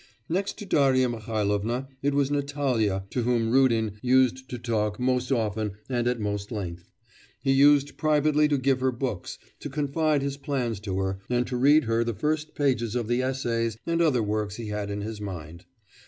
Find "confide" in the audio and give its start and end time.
9.69-10.23